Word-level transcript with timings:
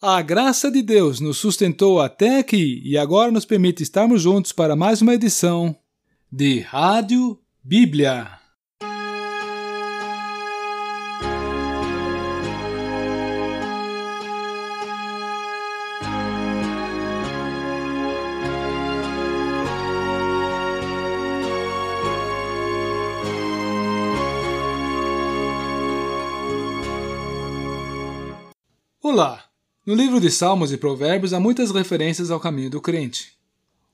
A 0.00 0.22
graça 0.22 0.70
de 0.70 0.80
Deus 0.80 1.18
nos 1.18 1.38
sustentou 1.38 2.00
até 2.00 2.38
aqui 2.38 2.80
e 2.84 2.96
agora 2.96 3.32
nos 3.32 3.44
permite 3.44 3.82
estarmos 3.82 4.22
juntos 4.22 4.52
para 4.52 4.76
mais 4.76 5.02
uma 5.02 5.12
edição 5.12 5.76
de 6.30 6.60
Rádio 6.60 7.36
Bíblia. 7.64 8.38
Olá! 29.02 29.47
No 29.88 29.94
livro 29.94 30.20
de 30.20 30.30
Salmos 30.30 30.70
e 30.70 30.76
Provérbios 30.76 31.32
há 31.32 31.40
muitas 31.40 31.70
referências 31.70 32.30
ao 32.30 32.38
caminho 32.38 32.68
do 32.68 32.78
crente. 32.78 33.32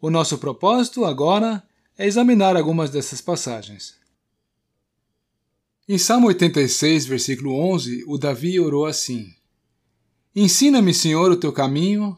O 0.00 0.08
nosso 0.08 0.38
propósito 0.38 1.04
agora 1.04 1.64
é 1.98 2.06
examinar 2.06 2.56
algumas 2.56 2.90
dessas 2.90 3.20
passagens. 3.20 3.98
Em 5.88 5.98
Salmo 5.98 6.28
86, 6.28 7.06
versículo 7.06 7.58
11, 7.72 8.04
o 8.06 8.16
Davi 8.16 8.60
orou 8.60 8.86
assim: 8.86 9.34
Ensina-me, 10.32 10.94
Senhor, 10.94 11.28
o 11.32 11.36
teu 11.36 11.52
caminho 11.52 12.16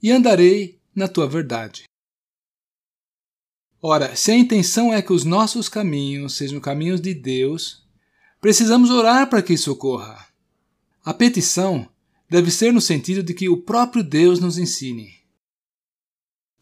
e 0.00 0.12
andarei 0.12 0.78
na 0.94 1.08
tua 1.08 1.26
verdade. 1.26 1.82
Ora, 3.82 4.14
se 4.14 4.30
a 4.30 4.36
intenção 4.36 4.94
é 4.94 5.02
que 5.02 5.12
os 5.12 5.24
nossos 5.24 5.68
caminhos 5.68 6.36
sejam 6.36 6.60
caminhos 6.60 7.00
de 7.00 7.12
Deus, 7.12 7.84
precisamos 8.40 8.88
orar 8.88 9.28
para 9.28 9.42
que 9.42 9.54
isso 9.54 9.72
ocorra. 9.72 10.28
A 11.04 11.12
petição 11.12 11.88
deve 12.28 12.50
ser 12.50 12.72
no 12.72 12.80
sentido 12.80 13.22
de 13.22 13.32
que 13.32 13.48
o 13.48 13.62
próprio 13.62 14.04
Deus 14.04 14.38
nos 14.38 14.58
ensine. 14.58 15.14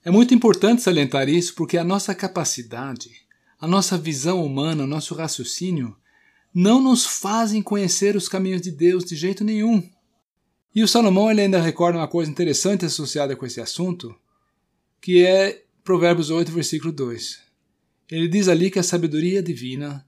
É 0.04 0.10
muito 0.10 0.32
importante 0.32 0.82
salientar 0.82 1.28
isso 1.28 1.54
porque 1.54 1.76
a 1.76 1.82
nossa 1.82 2.14
capacidade, 2.14 3.10
a 3.58 3.66
nossa 3.66 3.98
visão 3.98 4.44
humana, 4.44 4.84
o 4.84 4.86
nosso 4.86 5.14
raciocínio 5.14 5.96
não 6.54 6.80
nos 6.80 7.04
fazem 7.04 7.60
conhecer 7.60 8.14
os 8.16 8.28
caminhos 8.28 8.62
de 8.62 8.70
Deus 8.70 9.04
de 9.04 9.16
jeito 9.16 9.42
nenhum. 9.42 9.82
E 10.74 10.82
o 10.82 10.88
Salomão 10.88 11.30
ele 11.30 11.40
ainda 11.40 11.60
recorda 11.60 11.98
uma 11.98 12.08
coisa 12.08 12.30
interessante 12.30 12.84
associada 12.84 13.34
com 13.34 13.44
esse 13.44 13.60
assunto, 13.60 14.14
que 15.00 15.24
é 15.24 15.64
Provérbios 15.82 16.30
8, 16.30 16.52
versículo 16.52 16.92
2. 16.92 17.40
Ele 18.10 18.28
diz 18.28 18.46
ali 18.46 18.70
que 18.70 18.78
a 18.78 18.84
sabedoria 18.84 19.42
divina 19.42 20.06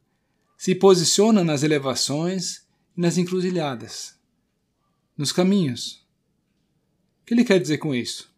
se 0.57 0.75
posiciona 0.75 1.43
nas 1.43 1.63
elevações 1.63 2.63
e 2.97 3.01
nas 3.01 3.19
encruzilhadas 3.19 4.18
nos 5.19 5.33
caminhos. 5.33 6.07
O 7.21 7.27
que 7.27 7.35
ele 7.35 7.45
quer 7.45 7.59
dizer 7.59 7.79
com 7.79 7.93
isso? 7.93 8.31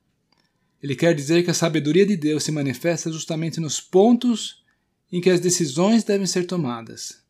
Ele 0.82 0.96
quer 0.96 1.14
dizer 1.14 1.44
que 1.44 1.50
a 1.50 1.54
sabedoria 1.54 2.06
de 2.06 2.16
Deus 2.16 2.42
se 2.42 2.50
manifesta 2.50 3.12
justamente 3.12 3.60
nos 3.60 3.78
pontos 3.78 4.64
em 5.12 5.20
que 5.20 5.28
as 5.28 5.40
decisões 5.40 6.02
devem 6.02 6.26
ser 6.26 6.46
tomadas, 6.46 7.22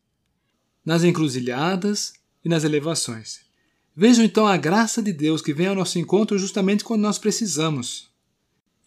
nas 0.85 1.03
encruzilhadas 1.03 2.13
e 2.45 2.47
nas 2.47 2.63
elevações. 2.63 3.41
Vejam 3.93 4.23
então 4.23 4.47
a 4.47 4.55
graça 4.55 5.03
de 5.03 5.11
Deus 5.11 5.41
que 5.41 5.53
vem 5.53 5.67
ao 5.67 5.75
nosso 5.75 5.99
encontro 5.99 6.39
justamente 6.39 6.83
quando 6.83 7.01
nós 7.01 7.19
precisamos. 7.19 8.09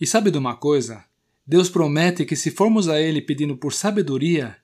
E 0.01 0.07
sabe 0.07 0.31
de 0.31 0.39
uma 0.39 0.57
coisa? 0.57 1.05
Deus 1.47 1.69
promete 1.69 2.25
que 2.25 2.35
se 2.35 2.51
formos 2.51 2.89
a 2.89 2.99
Ele 2.99 3.21
pedindo 3.21 3.55
por 3.55 3.75
sabedoria, 3.75 4.57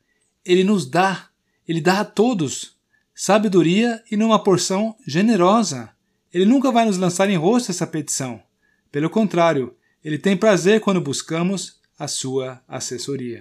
Ele 0.43 0.65
nos 0.65 0.87
dá, 0.87 1.29
Ele 1.69 1.81
dá 1.81 2.01
a 2.01 2.05
todos 2.07 2.80
sabedoria 3.23 4.03
e 4.11 4.17
numa 4.17 4.43
porção 4.43 4.97
generosa. 5.07 5.91
Ele 6.33 6.47
nunca 6.47 6.73
vai 6.73 6.87
nos 6.87 6.97
lançar 6.97 7.29
em 7.29 7.37
rosto 7.37 7.71
essa 7.71 7.87
petição. 7.87 8.43
Pelo 8.91 9.11
contrário, 9.11 9.77
ele 10.03 10.19
tem 10.19 10.35
prazer 10.35 10.81
quando 10.81 11.03
buscamos 11.03 11.79
a 11.99 12.09
sua 12.09 12.65
assessoria. 12.67 13.41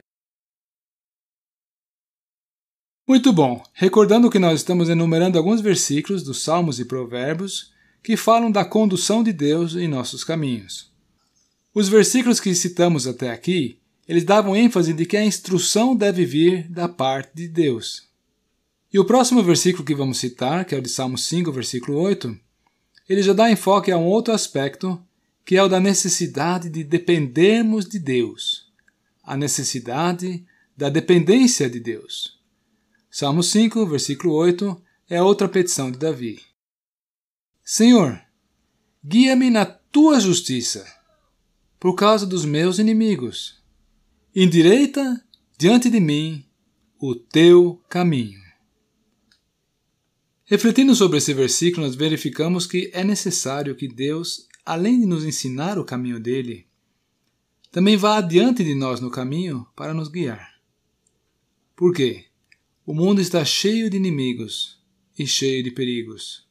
Muito 3.07 3.31
bom! 3.31 3.63
Recordando 3.73 4.29
que 4.29 4.37
nós 4.37 4.59
estamos 4.59 4.89
enumerando 4.89 5.37
alguns 5.37 5.61
versículos 5.61 6.23
dos 6.23 6.43
Salmos 6.43 6.81
e 6.81 6.83
Provérbios 6.83 7.71
que 8.03 8.17
falam 8.17 8.51
da 8.51 8.65
condução 8.65 9.23
de 9.23 9.31
Deus 9.31 9.77
em 9.77 9.87
nossos 9.87 10.25
caminhos. 10.25 10.91
Os 11.73 11.87
versículos 11.87 12.41
que 12.41 12.53
citamos 12.53 13.07
até 13.07 13.31
aqui, 13.31 13.79
eles 14.05 14.25
davam 14.25 14.57
ênfase 14.57 14.93
de 14.93 15.05
que 15.05 15.15
a 15.15 15.23
instrução 15.23 15.95
deve 15.95 16.25
vir 16.25 16.69
da 16.69 16.89
parte 16.89 17.31
de 17.33 17.47
Deus. 17.47 18.08
E 18.91 18.97
o 18.97 19.05
próximo 19.05 19.43
versículo 19.43 19.85
que 19.85 19.93
vamos 19.93 20.17
citar, 20.17 20.65
que 20.65 20.73
é 20.73 20.77
o 20.77 20.81
de 20.81 20.89
Salmo 20.89 21.17
5, 21.17 21.51
versículo 21.51 21.99
8, 21.99 22.35
ele 23.07 23.21
já 23.21 23.33
dá 23.33 23.51
enfoque 23.51 23.91
a 23.91 23.97
um 23.97 24.05
outro 24.05 24.33
aspecto, 24.33 24.99
que 25.45 25.55
é 25.55 25.63
o 25.63 25.67
da 25.67 25.79
necessidade 25.79 26.69
de 26.69 26.83
dependermos 26.83 27.87
de 27.87 27.99
Deus, 27.99 28.71
a 29.23 29.37
necessidade 29.37 30.43
da 30.75 30.89
dependência 30.89 31.69
de 31.69 31.79
Deus. 31.79 32.39
Salmo 33.11 33.43
5, 33.43 33.85
versículo 33.85 34.33
8 34.33 34.81
é 35.07 35.21
outra 35.21 35.47
petição 35.47 35.91
de 35.91 35.99
Davi. 35.99 36.39
Senhor, 37.63 38.19
guia-me 39.05 39.51
na 39.51 39.65
tua 39.65 40.19
justiça, 40.19 40.85
por 41.79 41.93
causa 41.95 42.25
dos 42.25 42.43
meus 42.43 42.79
inimigos. 42.79 43.61
Endireita 44.35 45.23
diante 45.57 45.89
de 45.89 45.99
mim 45.99 46.43
o 46.99 47.13
teu 47.13 47.81
caminho. 47.87 48.48
Refletindo 50.49 50.95
sobre 50.95 51.19
esse 51.19 51.31
versículo, 51.31 51.85
nós 51.85 51.95
verificamos 51.95 52.65
que 52.65 52.89
é 52.91 53.03
necessário 53.03 53.75
que 53.75 53.87
Deus, 53.87 54.47
além 54.65 54.99
de 54.99 55.05
nos 55.05 55.23
ensinar 55.23 55.77
o 55.77 55.85
caminho 55.85 56.19
dele, 56.19 56.65
também 57.71 57.95
vá 57.95 58.17
adiante 58.17 58.63
de 58.63 58.73
nós 58.73 58.99
no 58.99 59.11
caminho 59.11 59.67
para 59.75 59.93
nos 59.93 60.07
guiar. 60.07 60.59
Por 61.75 61.93
quê? 61.93 62.25
O 62.83 62.95
mundo 62.95 63.21
está 63.21 63.45
cheio 63.45 63.91
de 63.91 63.97
inimigos 63.97 64.81
e 65.19 65.27
cheio 65.27 65.63
de 65.63 65.69
perigos. 65.69 66.47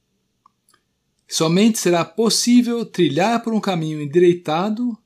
Somente 1.27 1.77
será 1.77 2.05
possível 2.05 2.85
trilhar 2.85 3.43
por 3.43 3.53
um 3.53 3.59
caminho 3.59 4.01
endireitado 4.01 4.97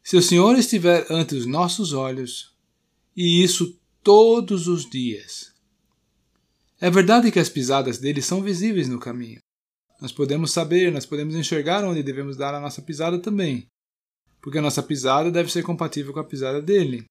se 0.00 0.16
o 0.16 0.22
Senhor 0.22 0.56
estiver 0.56 1.08
ante 1.10 1.34
os 1.34 1.44
nossos 1.44 1.92
olhos, 1.92 2.54
e 3.16 3.42
isso 3.42 3.76
todos 4.00 4.68
os 4.68 4.88
dias. 4.88 5.51
É 6.82 6.90
verdade 6.90 7.30
que 7.30 7.38
as 7.38 7.48
pisadas 7.48 7.98
dele 7.98 8.20
são 8.20 8.42
visíveis 8.42 8.88
no 8.88 8.98
caminho. 8.98 9.38
Nós 10.00 10.10
podemos 10.10 10.50
saber, 10.50 10.90
nós 10.90 11.06
podemos 11.06 11.36
enxergar 11.36 11.84
onde 11.84 12.02
devemos 12.02 12.36
dar 12.36 12.56
a 12.56 12.60
nossa 12.60 12.82
pisada 12.82 13.20
também, 13.20 13.68
porque 14.40 14.58
a 14.58 14.62
nossa 14.62 14.82
pisada 14.82 15.30
deve 15.30 15.48
ser 15.52 15.62
compatível 15.62 16.12
com 16.12 16.18
a 16.18 16.24
pisada 16.24 16.60
dele. 16.60 17.04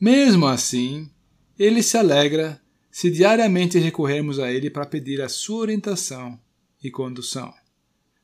Mesmo 0.00 0.46
assim, 0.46 1.10
ele 1.58 1.82
se 1.82 1.98
alegra 1.98 2.62
se 2.92 3.10
diariamente 3.10 3.76
recorrermos 3.76 4.38
a 4.38 4.52
ele 4.52 4.70
para 4.70 4.86
pedir 4.86 5.20
a 5.20 5.28
sua 5.28 5.62
orientação 5.62 6.38
e 6.80 6.92
condução. 6.92 7.52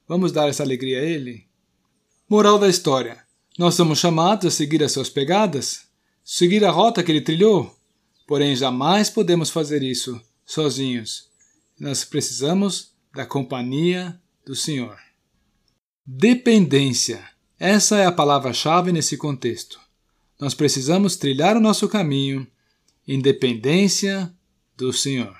Vamos 0.06 0.30
dar 0.30 0.48
essa 0.48 0.62
alegria 0.62 1.00
a 1.00 1.04
ele? 1.04 1.44
Moral 2.28 2.56
da 2.56 2.68
história: 2.68 3.20
nós 3.58 3.74
somos 3.74 3.98
chamados 3.98 4.46
a 4.46 4.50
seguir 4.52 4.80
as 4.84 4.92
suas 4.92 5.10
pegadas, 5.10 5.88
seguir 6.24 6.64
a 6.64 6.70
rota 6.70 7.02
que 7.02 7.10
ele 7.10 7.20
trilhou, 7.20 7.76
porém 8.28 8.54
jamais 8.54 9.10
podemos 9.10 9.50
fazer 9.50 9.82
isso 9.82 10.24
sozinhos. 10.46 11.28
Nós 11.78 12.04
precisamos 12.04 12.92
da 13.12 13.26
companhia 13.26 14.18
do 14.46 14.54
Senhor. 14.54 14.96
Dependência. 16.06 17.28
Essa 17.58 17.96
é 17.96 18.06
a 18.06 18.12
palavra-chave 18.12 18.92
nesse 18.92 19.16
contexto. 19.16 19.80
Nós 20.38 20.54
precisamos 20.54 21.16
trilhar 21.16 21.56
o 21.56 21.60
nosso 21.60 21.88
caminho 21.88 22.46
em 23.08 23.20
dependência 23.20 24.32
do 24.76 24.92
Senhor. 24.92 25.36